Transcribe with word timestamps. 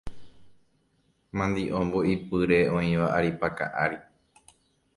Mandi'o 1.37 1.77
mbo'ipyre 1.87 2.59
oĩva 2.77 3.07
aripaka 3.17 3.65
ári. 3.83 3.99